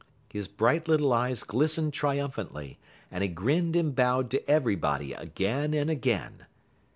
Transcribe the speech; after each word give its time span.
His 0.29 0.47
bright 0.47 0.87
little 0.87 1.13
eyes 1.13 1.43
glistened 1.43 1.93
triumphantly, 1.93 2.79
and 3.11 3.21
he 3.21 3.27
grinned 3.27 3.75
and 3.75 3.93
bowed 3.95 4.31
to 4.31 4.49
everybody 4.49 5.13
again 5.13 5.75
and 5.75 5.91
again. 5.91 6.47